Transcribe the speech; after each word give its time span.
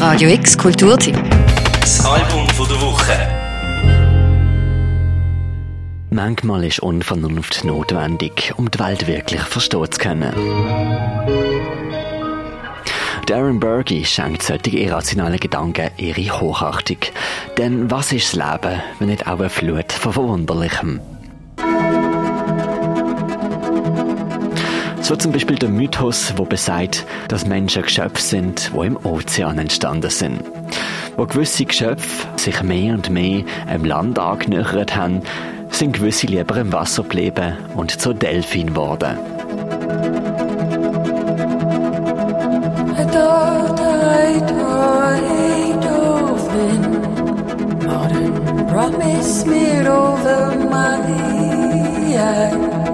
Radio 0.00 0.30
X 0.30 0.56
Kulturtipp. 0.56 1.14
Das 1.78 2.02
Album 2.06 2.48
von 2.48 2.66
der 2.66 2.80
Woche. 2.80 3.12
Manchmal 6.08 6.64
ist 6.64 6.80
Unvernunft 6.80 7.64
notwendig, 7.64 8.54
um 8.56 8.70
die 8.70 8.78
Welt 8.78 9.06
wirklich 9.06 9.42
verstehen 9.42 9.92
zu 9.92 10.00
können. 10.00 10.32
Darren 13.26 13.60
Berge 13.60 14.02
schenkt 14.06 14.42
solche 14.42 14.70
irrationale 14.70 15.38
Gedanken 15.38 15.90
ihre 15.98 16.40
Hochachtung. 16.40 16.98
Denn 17.58 17.90
was 17.90 18.10
ist 18.12 18.34
das 18.34 18.62
Leben, 18.62 18.80
wenn 19.00 19.08
nicht 19.08 19.26
auch 19.26 19.38
eine 19.38 19.50
Flut 19.50 19.92
von 19.92 20.14
Verwunderlichem? 20.14 21.00
So 25.10 25.16
zum 25.16 25.32
Beispiel 25.32 25.56
der 25.56 25.70
Mythos, 25.70 26.34
wo 26.36 26.44
besagt, 26.44 27.04
dass 27.26 27.44
Menschen 27.44 27.82
Geschöpfe 27.82 28.22
sind, 28.22 28.70
wo 28.72 28.84
im 28.84 28.96
Ozean 29.04 29.58
entstanden 29.58 30.08
sind. 30.08 30.40
Wo 31.16 31.26
gewisse 31.26 31.64
Geschöpfe 31.64 32.28
sich 32.36 32.62
mehr 32.62 32.94
und 32.94 33.10
mehr 33.10 33.42
einem 33.66 33.86
Land 33.86 34.20
angenähert 34.20 34.94
haben, 34.94 35.22
sind 35.68 35.94
gewisse 35.94 36.28
lieber 36.28 36.56
im 36.58 36.72
Wasser 36.72 37.02
geblieben 37.02 37.54
und 37.74 38.00
zu 38.00 38.12
Delfin 38.12 38.68
geworden. 38.68 39.18
Promise 48.68 49.40
smeared 49.40 49.88
over 49.88 50.54
my 50.70 50.94
eye. 52.14 52.89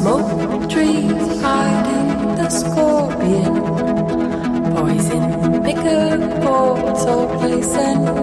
Smoke 0.00 0.70
trees 0.70 1.42
hiding 1.42 2.34
the 2.34 2.48
scorpion. 2.48 3.54
Poison 4.72 5.62
picker 5.62 6.40
bolts 6.40 7.04
all 7.04 7.38
place 7.38 7.74
and 7.74 8.19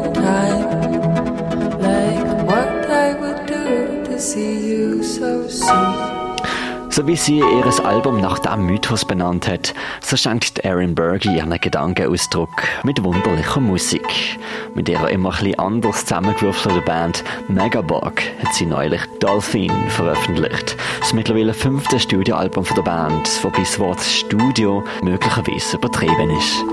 So 6.97 7.05
wie 7.05 7.15
sie 7.15 7.37
ihr 7.37 7.85
Album 7.85 8.21
nach 8.21 8.39
dem 8.39 8.65
Mythos 8.65 9.05
benannt 9.05 9.47
hat, 9.47 9.75
so 10.01 10.17
schenkt 10.17 10.57
Erin 10.57 10.95
Berge 10.95 11.29
ihren 11.29 11.51
Gedankenausdruck 11.51 12.49
mit 12.81 13.03
wunderlicher 13.03 13.59
Musik. 13.59 14.39
Mit 14.73 14.89
ihrer 14.89 15.11
immer 15.11 15.29
bisschen 15.29 15.59
anders 15.59 16.05
zusammengewürfelten 16.05 16.83
Band 16.85 17.23
Megabug 17.49 18.19
hat 18.43 18.55
sie 18.55 18.65
neulich 18.65 19.01
Dolphin 19.19 19.71
veröffentlicht. 19.89 20.75
Das 20.99 21.13
mittlerweile 21.13 21.53
fünfte 21.53 21.99
Studioalbum 21.99 22.65
der 22.75 22.81
Band, 22.81 23.43
wobei 23.43 23.59
das 23.59 23.77
Wort 23.77 24.01
Studio 24.01 24.83
möglicherweise 25.03 25.77
übertrieben 25.77 26.31
ist. 26.31 26.65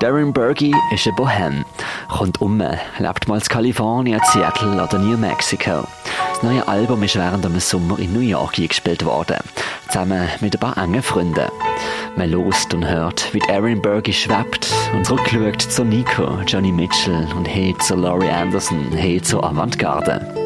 Darren 0.00 0.34
Berge 0.34 0.72
ist 0.92 1.06
ein 1.06 1.16
Bohem, 1.16 1.64
kommt 2.08 2.42
um, 2.42 2.62
lebt 2.98 3.26
mal 3.26 3.38
in 3.38 3.44
Kalifornien, 3.44 4.20
Seattle 4.32 4.84
oder 4.84 4.98
New 4.98 5.16
Mexico. 5.16 5.86
Das 6.40 6.50
neue 6.50 6.68
Album 6.68 7.02
ist 7.02 7.16
während 7.16 7.44
dem 7.44 7.60
Sommer 7.60 7.98
in 7.98 8.14
New 8.14 8.20
York 8.20 8.58
eingespielt 8.58 9.04
worden, 9.04 9.36
zusammen 9.88 10.26
mit 10.40 10.54
ein 10.54 10.58
paar 10.58 10.82
engen 10.82 11.02
Freunden. 11.02 11.50
Man 12.16 12.30
lost 12.30 12.72
und 12.72 12.88
hört, 12.88 13.28
wie 13.34 13.42
Aaron 13.50 13.82
Berge 13.82 14.10
schwebt 14.10 14.72
und 14.94 15.04
zurückschaut 15.04 15.60
zu 15.60 15.84
Nico, 15.84 16.40
Johnny 16.46 16.72
Mitchell 16.72 17.28
und 17.36 17.44
hey 17.44 17.76
zu 17.80 17.94
Laurie 17.94 18.30
Anderson, 18.30 18.90
hey 18.92 19.20
zur 19.20 19.44
Avantgarde. 19.44 20.39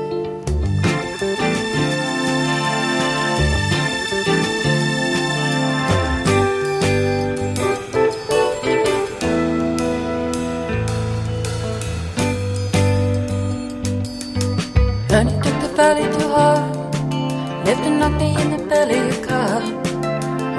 Took 15.85 15.97
the 15.97 16.03
valley 16.03 16.19
to 16.19 16.29
heart. 16.29 17.67
Left 17.67 17.87
a 17.87 17.91
knocked 17.91 18.21
me 18.21 18.31
in 18.43 18.51
the 18.51 18.65
belly 18.69 18.99
of 19.09 19.23
car. 19.23 19.63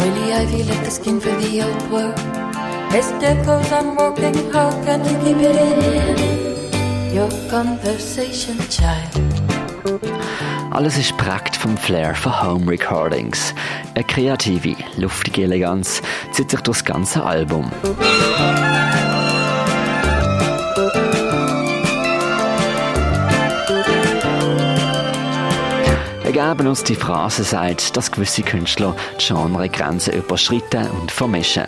Oily 0.01 0.33
ivy 0.33 0.63
left 0.63 0.85
the 0.85 0.91
skin 0.91 1.19
for 1.19 1.29
the 1.41 1.61
old 1.63 1.91
world. 1.91 2.19
As 2.93 3.11
death 3.19 3.45
goes 3.45 3.71
on 3.71 3.95
walking, 3.95 4.35
how 4.51 4.71
can 4.85 5.03
you 5.03 5.17
keep 5.23 5.37
it 5.37 5.55
in? 5.55 7.15
Your 7.15 7.29
conversation, 7.49 8.57
child. 8.69 9.35
Alles 10.71 10.97
ist 10.97 11.15
prägt 11.17 11.55
vom 11.55 11.77
Flair 11.77 12.15
von 12.15 12.41
Home 12.43 12.71
Recordings. 12.71 13.53
Eine 13.93 14.03
kreative, 14.03 14.75
luftige 14.97 15.43
Eleganz 15.43 16.01
zieht 16.31 16.51
sich 16.51 16.61
durch 16.61 16.79
das 16.79 16.85
ganze 16.85 17.23
Album. 17.23 17.71
Egal 26.35 26.55
benutzt 26.55 26.89
die 26.89 26.95
Phrase 26.95 27.45
sagt, 27.45 27.95
dass 27.95 28.11
gewisse 28.11 28.41
Künstler 28.41 28.93
die 29.21 29.25
Genregrenzen 29.25 30.15
überschreiten 30.15 30.85
und 30.89 31.09
vermischen. 31.09 31.63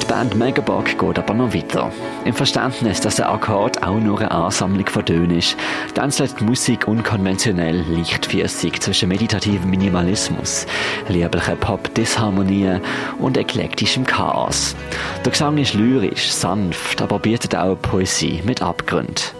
Die 0.00 0.06
Band 0.06 0.34
Megabug 0.34 0.86
geht 0.98 1.18
aber 1.18 1.34
noch 1.34 1.52
weiter. 1.52 1.92
Im 2.24 2.32
Verständnis, 2.32 3.02
dass 3.02 3.16
der 3.16 3.28
Akkord 3.28 3.82
auch 3.82 4.00
nur 4.00 4.20
eine 4.20 4.30
Ansammlung 4.30 4.86
von 4.86 5.04
Tönen 5.04 5.36
ist, 5.36 5.58
tänzelt 5.94 6.40
die 6.40 6.44
Musik 6.44 6.88
unkonventionell 6.88 7.84
leichtfüßig 7.86 8.80
zwischen 8.80 9.10
meditativem 9.10 9.68
Minimalismus, 9.68 10.64
lieblichen 11.08 11.58
Pop-Disharmonien 11.58 12.80
und 13.18 13.36
eklektischem 13.36 14.06
Chaos. 14.06 14.74
Der 15.22 15.32
Gesang 15.32 15.58
ist 15.58 15.74
lyrisch, 15.74 16.32
sanft, 16.32 17.02
aber 17.02 17.18
bietet 17.18 17.54
auch 17.54 17.76
Poesie 17.82 18.40
mit 18.46 18.62
Abgrund. 18.62 19.34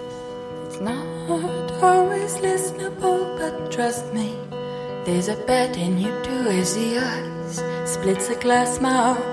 It's 0.68 0.78
not 0.78 1.82
always 1.82 2.38
listenable, 2.42 3.34
but 3.38 3.70
trust 3.70 4.12
me, 4.12 4.34
there's 5.08 5.28
a 5.28 5.36
bet 5.46 5.74
in 5.78 5.98
you 5.98 6.12
too 6.22 6.44
as 6.60 6.74
the 6.74 6.98
ice 6.98 7.62
splits 7.90 8.28
a 8.28 8.34
glass 8.34 8.78
mouth. 8.78 9.24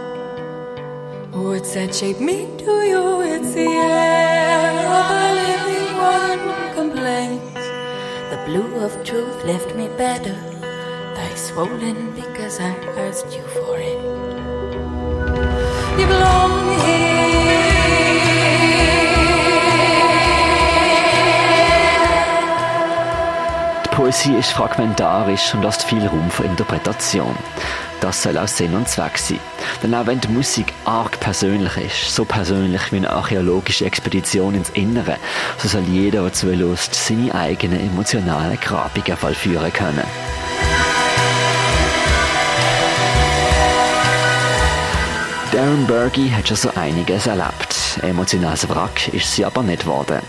What's 1.33 1.73
that 1.73 1.93
shape 1.93 2.21
me 2.21 2.37
to 2.59 2.73
you? 2.91 3.21
It's 3.33 3.53
the 3.53 3.67
air 3.67 4.71
of 4.99 5.05
a 5.21 5.25
living 5.41 5.89
one 6.15 6.43
complains. 6.79 7.65
The 8.31 8.39
blue 8.45 8.73
of 8.85 8.91
truth 9.03 9.43
left 9.43 9.75
me 9.75 9.89
better. 9.97 10.37
Thy 11.17 11.31
swollen 11.35 12.15
because 12.15 12.61
I 12.61 12.71
asked 13.07 13.35
you 13.35 13.43
for 13.55 13.75
it. 13.77 13.99
You 15.99 16.07
belong 16.07 16.79
here. 16.85 17.04
Poesie 23.95 24.35
ist 24.35 24.51
fragmentarisch 24.51 25.53
und 25.53 25.63
lässt 25.63 25.83
viel 25.83 26.05
Raum 26.05 26.29
für 26.29 26.43
Interpretation. 26.43 27.33
Das 28.01 28.21
soll 28.21 28.37
auch 28.37 28.45
Sinn 28.45 28.75
und 28.75 28.89
Zweck 28.89 29.17
sein. 29.17 29.39
Denn 29.81 29.95
auch 29.95 30.05
wenn 30.05 30.19
die 30.19 30.27
Musik 30.27 30.73
arg 30.83 31.17
persönlich 31.21 31.77
ist, 31.77 32.13
so 32.13 32.25
persönlich 32.25 32.91
wie 32.91 32.97
eine 32.97 33.09
archäologische 33.09 33.85
Expedition 33.85 34.53
ins 34.53 34.69
Innere, 34.71 35.15
so 35.59 35.69
soll 35.69 35.83
jeder, 35.83 36.23
der 36.23 36.33
zulässt, 36.33 36.93
seine 36.93 37.33
eigenen 37.33 37.79
emotionalen 37.79 38.59
Grabungen 38.59 39.15
vollführen 39.15 39.71
können. 39.71 40.03
Darren 45.55 45.87
Berge 45.87 46.35
hat 46.35 46.49
schon 46.49 46.57
so 46.57 46.69
einiges 46.75 47.27
erlebt. 47.27 48.01
Emotionales 48.01 48.67
Wrack 48.67 49.07
ist 49.13 49.33
sie 49.33 49.45
aber 49.45 49.63
nicht 49.63 49.83
geworden. 49.83 50.19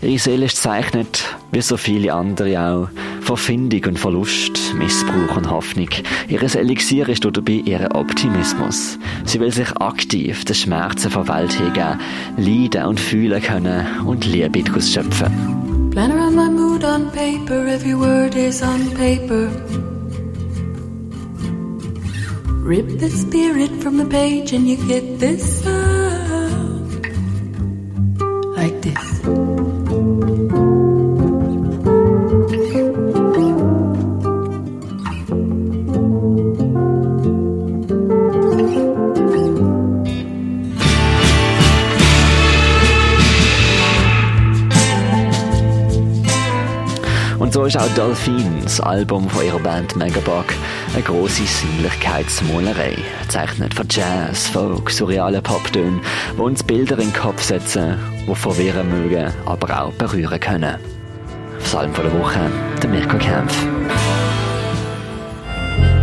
Ihre 0.00 0.20
Seele 0.20 0.46
ist 0.46 0.62
zeichnet, 0.62 1.24
wie 1.50 1.60
so 1.60 1.76
viele 1.76 2.14
andere 2.14 2.60
auch, 2.60 2.88
von 3.20 3.36
Findung 3.36 3.84
und 3.86 3.98
Verlust, 3.98 4.72
Missbrauch 4.74 5.36
und 5.36 5.50
Hoffnung. 5.50 5.88
Ihres 6.28 6.54
Elixier 6.54 7.08
ist 7.08 7.24
dabei 7.24 7.54
ihr 7.64 7.88
Optimismus. 7.92 9.00
Sie 9.24 9.40
will 9.40 9.52
sich 9.52 9.76
aktiv 9.78 10.44
den 10.44 10.54
Schmerzen 10.54 11.10
von 11.10 11.26
Welt 11.26 11.54
hingeben, 11.54 11.98
leiden 12.36 12.84
und 12.84 13.00
fühlen 13.00 13.42
können 13.42 13.84
und 14.06 14.26
Liebe 14.26 14.62
daraus 14.62 14.92
schöpfen. 14.92 15.90
Plan 15.90 16.12
around 16.12 16.36
my 16.36 16.48
mood 16.48 16.84
on 16.84 17.10
paper, 17.10 17.66
every 17.66 17.98
word 17.98 18.36
is 18.36 18.62
on 18.62 18.88
paper. 18.94 19.50
Rip 22.68 22.98
the 22.98 23.08
spirit 23.08 23.70
from 23.82 23.96
the 23.96 24.04
page 24.04 24.52
and 24.52 24.68
you 24.68 24.76
get 24.86 25.18
this 25.18 25.64
sound. 25.64 27.02
Like 28.56 28.82
this. 28.82 29.07
So 47.58 47.64
ist 47.64 47.76
auch 47.76 47.92
Dolphin, 47.96 48.60
das 48.62 48.80
Album 48.80 49.28
von 49.28 49.44
ihrer 49.44 49.58
Band 49.58 49.96
Megabug, 49.96 50.44
eine 50.94 51.02
grosse 51.02 51.42
Sinnlichkeitsmalerei. 51.42 52.96
Zeichnet 53.26 53.74
von 53.74 53.84
Jazz, 53.90 54.46
Folk, 54.46 54.88
surrealen 54.88 55.42
Poptönen, 55.42 56.00
die 56.36 56.40
uns 56.40 56.62
Bilder 56.62 57.00
in 57.00 57.10
den 57.10 57.12
Kopf 57.12 57.42
setzen, 57.42 57.96
die 58.28 58.34
verwirren 58.36 58.88
mögen, 58.88 59.32
aber 59.44 59.82
auch 59.82 59.92
berühren 59.94 60.38
können. 60.38 60.76
Psalm 61.64 61.92
von 61.92 62.04
der 62.04 62.20
Woche, 62.20 62.48
der 62.80 62.90
Mirko 62.90 63.18
Kempf. 63.18 63.66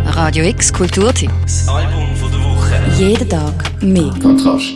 Radio 0.08 0.44
X 0.44 0.70
Kulturtipp. 0.70 1.30
Das 1.40 1.66
Album 1.68 2.14
von 2.16 2.30
der 2.32 2.40
Woche. 2.40 2.74
Jeden 2.98 3.30
Tag 3.30 3.82
mehr. 3.82 4.12
Kontrast. 4.20 4.74